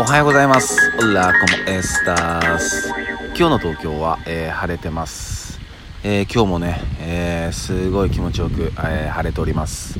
[0.00, 0.92] おはようございます。
[1.02, 2.88] オラコモエスタス。
[3.34, 5.58] 今日の東京は、えー、晴れてます、
[6.04, 9.98] えー、今日もね、えー、すごい気持ちよく、え晴れております。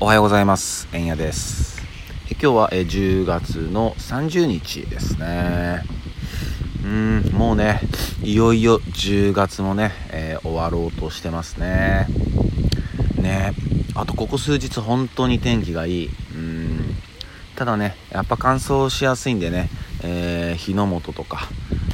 [0.00, 0.86] おはようございます。
[0.92, 1.80] えんやです。
[2.30, 5.82] 今日は、え10月の30日ですね。
[6.84, 7.80] うんもうね
[8.22, 12.06] いよいよ10月もね、え終わろうとしてますね。
[13.16, 13.54] ね
[13.94, 16.10] あとここ数日本当に天気がいい。
[17.58, 19.68] ただねやっぱ乾燥しやすいんでね、
[20.04, 21.48] えー、火の元とか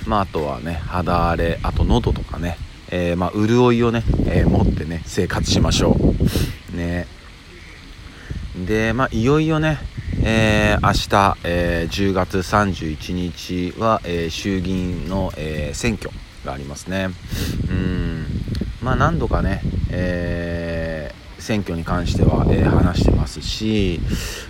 [0.07, 2.59] まああとはね肌荒れあと喉とかね、
[2.91, 5.97] えー、まあ潤いをね、えー、持ってね生活しましょ
[6.73, 6.77] う。
[6.77, 7.07] ね。
[8.67, 9.79] でまあいよいよね
[10.23, 16.11] えー、明日、えー、10月31日は、えー、衆議院の、え、選挙
[16.45, 17.09] がありますね。
[17.69, 18.27] うん。
[18.81, 20.64] まあ何度かね、えー
[21.45, 24.01] 選挙に関しては、えー、話してますし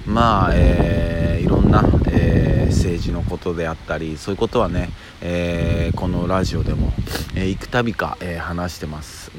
[0.06, 6.92] まあ、えー、いろんな、えー、政治のことであったりそういうことはね、えこのラジオでも、
[7.34, 9.32] え行くたびか、え話してます。
[9.34, 9.38] う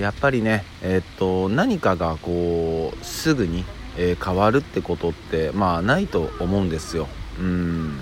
[0.00, 3.64] やっぱりね、えっと何かがこうすぐに、
[3.98, 7.06] え変わるってことってまあないと思うんですよ。
[7.38, 7.98] うん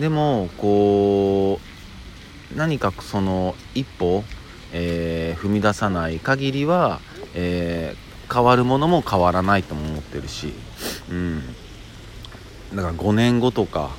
[0.00, 1.60] でもこ
[2.52, 4.24] う何かその一歩
[4.76, 7.00] えー、踏み出さない限りは、
[7.34, 10.52] えー、変わるものも変わらないとも思ってるし、
[11.08, 11.42] うん、
[12.74, 13.90] だから5年後とか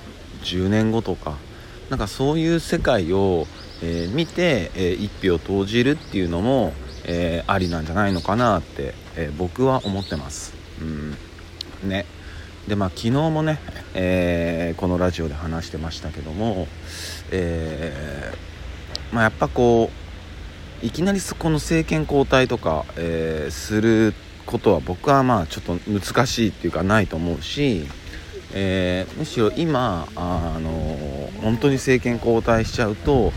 [0.44, 1.38] 10年後とか
[1.90, 3.48] なんかそういう世界を、
[3.82, 6.74] えー、見て、えー、一票投じるっていうのも、
[7.06, 10.54] えー、ありなんじゃないのかなって、え僕は思ってます。
[10.82, 11.18] うん。
[11.88, 12.06] ね。
[12.68, 13.60] でまあ昨日もね、
[13.94, 16.68] えこのラジオで話してましたけども、
[17.30, 18.34] え
[19.14, 20.05] まあ、やっぱこう
[20.82, 24.14] いきなりそこの政権交代とか、えー、する
[24.46, 27.88] ことは僕はまあちょっと難しいっていうかないと思うし、
[28.54, 30.70] えー、むしろ今あの
[31.42, 33.32] 本当に政権交代しちゃうと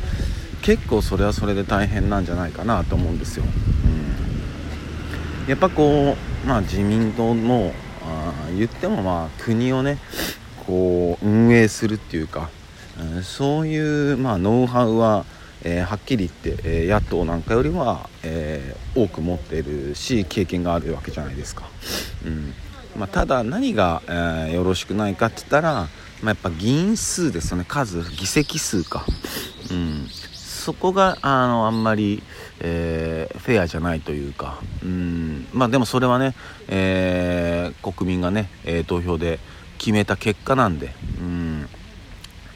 [0.62, 3.44] 結構それはそれで大変なんじゃないかなと思うんですよ。
[3.44, 7.72] うん、やっぱこう、まあ、自民党も
[8.02, 9.98] あ言ってもまあ国をね
[10.66, 12.50] こう運営するっていうか、
[13.00, 15.24] うん、そういうまあノウハウは
[15.64, 21.68] えー、はっきり言って、えー、野党なんかよりは、えー、多く持っているし経験があるわけじゃないですか、
[22.24, 22.54] うん。
[22.96, 25.88] まあ、ただ何が、えー、よろしくないかって言ったら、ま
[26.24, 27.64] あ、やっぱ議員数ですよね。
[27.64, 29.04] 数議席数か、
[29.70, 32.22] うん、そこがあのあんまり、
[32.60, 35.46] え、フェアじゃないというか、うん。
[35.52, 36.34] まあ、でもそれはね、
[36.68, 39.38] え、国民がね、え、投票で
[39.78, 41.47] 決めた結果なんで、うん。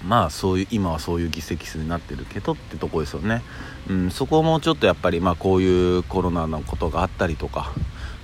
[0.07, 3.43] まあそういう今はそういう議席数になってるけどってとこですよね、
[3.89, 7.73] うん、そこもちょっとやっぱりまあこういうコロナのことがあったりとか、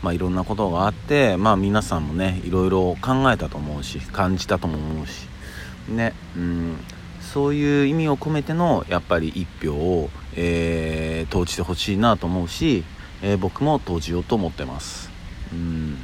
[0.02, 5.28] まあ、いろんなことがあってまあ皆さんもねいろいろ考えたと思うし感じたとも思うし
[5.88, 6.76] ねうん
[7.20, 12.84] そういう意味を込めてのやっぱり1票を、えー、投じてほしいなと思うし、
[13.22, 15.10] えー、僕も投じようと思ってます。
[15.52, 15.98] うん。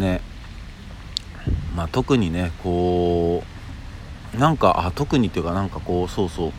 [0.00, 0.22] ね。
[1.76, 3.59] まあ特にねこう
[4.38, 6.52] なんかあ特にっていうかなんかこうそうそう。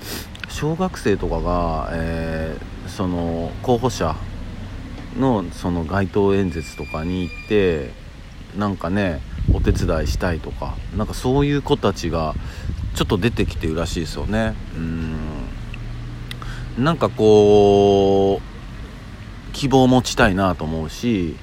[0.49, 4.15] 小学生とかが、えー、その候補者
[5.17, 7.91] のその街頭演説とかに行って
[8.57, 9.21] なんかね
[9.53, 12.35] お手伝いしたいとかなんかそういう子たちが
[12.95, 14.53] ちょっと出てきてるらしいですよね。
[14.75, 15.41] うん。
[16.77, 21.35] なんかこう希望を持ちたいなと思うし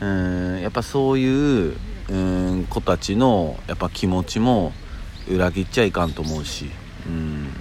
[0.00, 1.76] うんやっぱそういう
[2.10, 4.72] うん子たちのやっぱ気持ちも
[5.28, 6.70] 裏切っちゃいかんと思うし、
[7.06, 7.52] うん、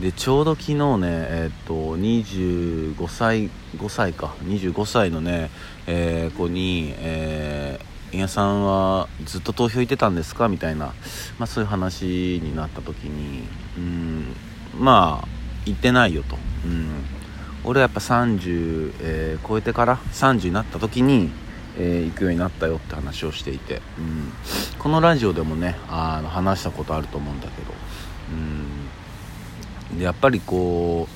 [0.00, 4.34] でちょうど昨日ねえっ、と25歳5歳か。
[4.44, 5.50] 25歳のね、
[5.86, 10.48] えー、子に、えー、皆さんはずっと投票行ってたんですか？
[10.48, 10.86] みたいな、
[11.38, 13.44] まあ、そういう話になった時に、
[13.76, 14.36] うん、
[14.78, 15.28] まあ
[15.66, 17.04] 行ってないよと、うん、
[17.64, 21.30] 俺はやっぱ30、えー、超えてから30になった時に
[21.78, 24.32] えー、行くようになったよって話をしていて、うん、
[24.78, 27.72] このラジオでもねあの話したことあると思うんだけど、
[29.92, 31.08] うん、でやっぱりこ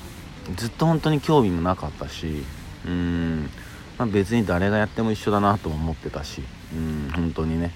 [0.50, 2.44] うずっと本当に興味もなかったし、
[2.86, 3.50] うん。
[3.98, 6.42] まあ、別に誰がやっても一緒だなとも思ってたし、
[6.74, 7.72] うん、本当にね、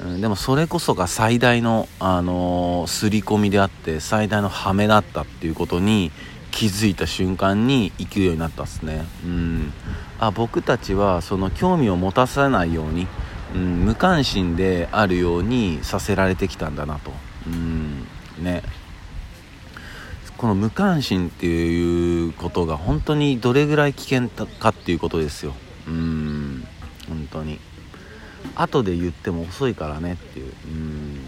[0.00, 6.12] うん、でもそれこそが最大の、あのー、刷り込みであって最大のハメだったっていうことに
[6.56, 9.04] 気づいた瞬間に生きるようになったっすね。
[9.26, 9.72] うん。
[10.18, 13.06] あ僕たちはその興味を持たせないように、
[13.54, 17.12] うん、無関心であるようにさせられてきたんだなと。
[17.46, 18.06] うん。
[18.42, 18.62] ね。
[20.38, 25.52] この無関心っていうことが本当にどれぐらい危険かっていうことですよ。
[25.86, 26.66] うん。
[27.06, 27.60] 本当に。
[28.54, 30.54] 後で言っても遅いからねっていう。
[30.66, 31.26] うん。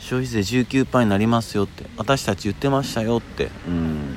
[0.00, 1.84] 消費税19%になりますよって。
[1.96, 3.50] 私たち言ってましたよって。
[3.68, 4.07] うん。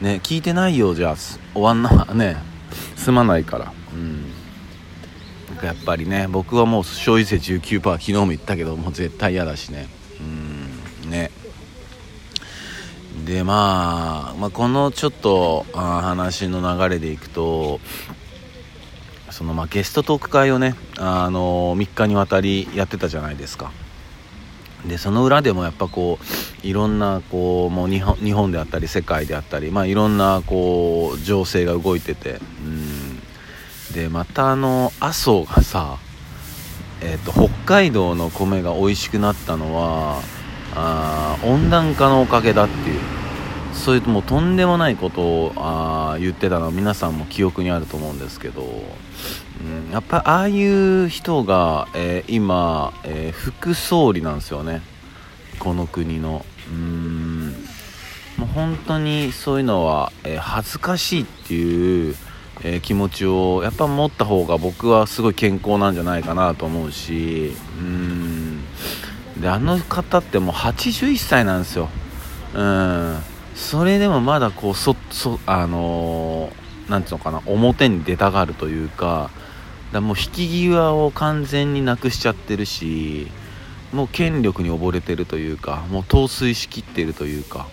[0.00, 2.36] ね聞いてないよじゃあ終わんな ね
[2.96, 3.72] 済まないから。
[3.92, 4.22] うん。
[5.48, 9.88] なんかやっぱりね僕はもう消費税19%昨日も言ったけどもう絶対嫌だしね。
[10.20, 11.10] うん。
[11.10, 11.30] ね。
[13.24, 17.80] で、まあ、まあこのちょっとあ話の流れでいくと
[19.30, 23.70] そのまあゲストトーク会をね、あの3日にわたりやってたじゃないですか。
[24.88, 26.18] でその裏でもやっぱこ
[26.62, 33.16] ういろんなこうもう日本日本であったり世界であったり、まあ、いろんなこう情勢が動いててうん。
[33.94, 35.98] でまたあの麻生がさ、
[37.00, 40.20] えーと、北海道の米が美味しくなったのは
[40.74, 43.15] あ温暖化のおかげだっていう。
[43.76, 54.82] そういうもうとんでもないことをあ言ってたのは皆さんも記憶にあると思うんですけど、うん、やっぱああいう人が、えー、今、えー、副総理なんですよね。
[55.58, 56.44] この国の。
[56.70, 57.50] うん。
[58.36, 62.16] もう本当にそういうのは、えー、恥ずかしいっていう
[62.62, 68.60] えー、気持ちをやっぱ持った方が僕はすごい健康なんじゃないかなと思うしうん。
[69.40, 71.90] であの方ってもう81歳なんですよ。
[72.54, 73.18] うん。
[73.56, 79.30] それでもまだこうそそあのー、ていうのかな表に出たがるというか
[79.92, 83.28] だもう引き際を完全になくしちゃってるし
[83.92, 87.66] もう権力に溺れてるというかもう陶酔しきってるというか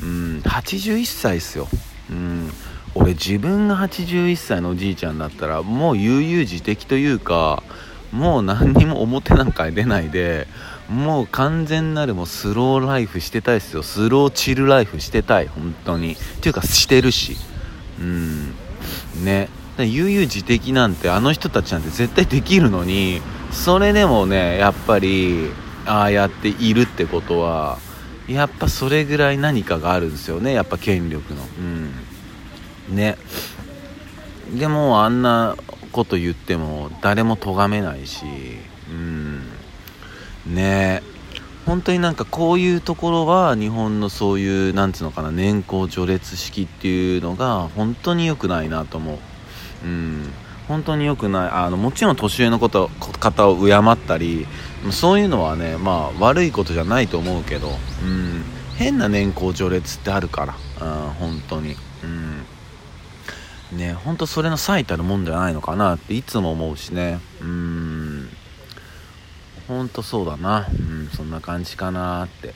[0.00, 1.68] うん81歳ですよ。
[2.10, 2.50] うん
[2.94, 7.62] 俺自分が81歳のおじいちゃんだったらもう悠々自適というか
[8.12, 10.46] もう何にも表なんか出ないで
[10.88, 13.82] もう完全なるもうスローライフしてたいですよ。
[13.82, 16.12] スローチルライフしてたい本当に。
[16.12, 17.36] っていうかしてるし。
[18.00, 18.54] うん。
[19.24, 19.48] ね。
[19.78, 23.20] 悠々自適なんてあの人たちなんて絶対できるのに
[23.50, 25.50] それでもねやっぱり
[25.84, 27.78] ああやっているってことは
[28.26, 30.52] やっぱそれぐらい何かがあるんですよね。
[30.52, 31.42] やっぱ権力の。
[32.88, 32.96] うん。
[32.96, 33.18] ね。
[34.54, 35.56] でもあんな
[35.96, 38.24] こと言っても誰も咎めないし
[38.90, 39.42] うん。
[40.54, 41.02] ね。
[41.64, 49.18] 本当になんかこういうところは日本のそういうなんつうのかな年功序列式っていうのが本当に良くないなと思う。
[49.84, 50.32] うん。
[50.68, 51.48] 本当に良くない。
[51.50, 52.88] あのもちろん年上のこと
[53.18, 54.46] 方を敬ったり
[54.90, 57.70] そういうのはねまあ悪いことじゃないと思うけど
[58.02, 58.44] うん。
[58.76, 60.54] 変な年功序列ってあるから。
[60.54, 61.74] うん本当に。
[63.72, 67.20] ね本当それの最たるもんじゃないのかなっていつも思うしね。
[67.40, 68.28] うん。
[69.68, 70.66] 本当そうだな。
[70.68, 72.54] うんそんな感じかなって、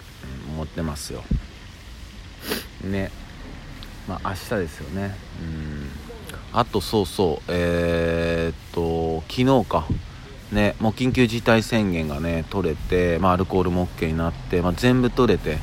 [0.49, 1.23] 思ってますよ。
[2.83, 3.11] ね。
[4.09, 5.17] まあ明日ですよね。
[5.43, 5.89] うん。
[6.53, 7.43] あとそうそう。
[7.49, 9.87] えー、っと昨日か。
[10.53, 15.59] ね、もう緊急事態宣言がね取れて、まあ、アルコールも OK になって、まあ、全部取れて。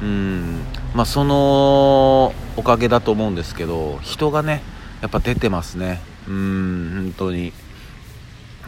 [0.00, 0.62] うん、
[0.94, 4.62] まあ、そのおかげだと思うんですけど人がね
[5.02, 6.00] やっぱ出てますね。
[6.26, 7.52] うん本当に。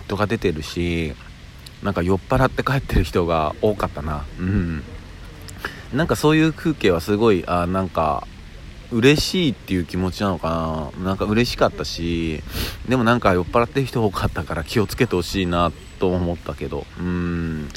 [0.04, 1.14] 人が出てるし
[1.82, 4.24] なんか酔っ払って帰ってる人が多かったな。
[4.38, 4.82] うん。
[5.92, 8.26] なんかそういう風景はすごいあなんか
[8.90, 11.04] 嬉しいっていう気持ちなのかな。
[11.04, 12.42] なんか嬉しかったし
[12.88, 16.86] でもなんか酔っ払ってる人多かったから気をつけてほしいなと思ったけど。
[16.98, 17.68] うん。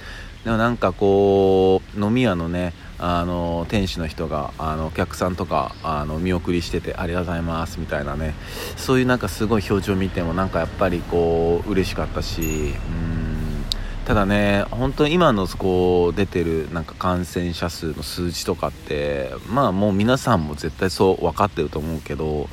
[0.48, 8.34] でもなんかこう飲み屋のねあの店主の人があのお客さんとかあの見送りしててありがとうございますみたいなね
[8.78, 13.66] そういうなんかすごい表情を見てもなんかやっぱりこう嬉しかったしうん。
[14.06, 22.48] ただね本当に今のこう出てるなんか感染者数の数字とかってまあもう皆さんも絶対そう分かってると思うけど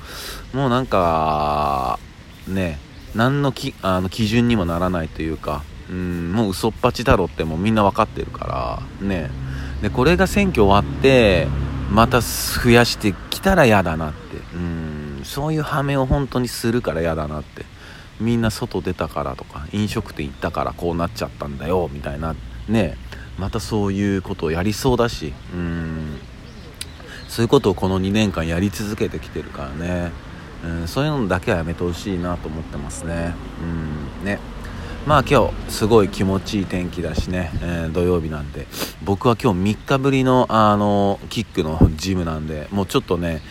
[0.52, 2.00] もうなんか
[2.48, 2.80] ね
[3.14, 9.30] 何のきあの基準にもならないというかうんもう嘘っぱちだろってもうみんな分かってるからね。
[9.82, 11.46] でこれが選挙終わって
[11.90, 14.36] また増やしてきたら嫌だなって。
[14.54, 17.64] うんそういう羽目を本当にするから嫌だなって。
[18.20, 22.36] みんな外出たからとか飲食店行ったからこうなっちゃったんだよみたいな。
[22.68, 22.96] ね。
[23.38, 25.32] またそういうことをやりそうだし。
[25.52, 26.20] うん。
[27.34, 30.12] そういうことをこの2年間やり続けてきてるからね、
[30.64, 33.34] うん、そういうのだけはやめてほしいなと思ってますね。
[33.60, 34.38] うんね。
[35.06, 38.66] まあ今日すごい気持ちいい天気だしね、えー、土曜日なんで。
[39.02, 43.42] 僕は今日3日ぶりのあのキックのジムなんでもうちょっとね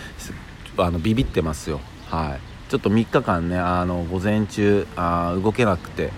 [0.77, 1.79] あのビビってますよ。
[2.07, 2.71] はい。
[2.71, 6.09] ちょっと3日間ねあの午前中あ動けなくて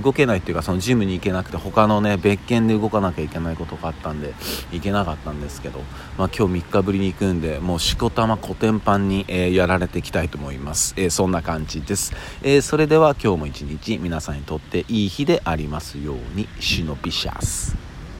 [0.00, 4.34] 動けないっていうかそのジムに行けなくて他のね別件で動かなきゃいけないことがあったんで
[4.72, 5.80] 行けなかったんですけど、
[6.18, 17.83] まあ、今日3日ぶりに行くんでもうしこたまコテンパンに、えー、やられていきたいと思います、えー、そんな感じです、えー、それでは今日も一日皆さんにとっていい日でありますようにシノピシャス。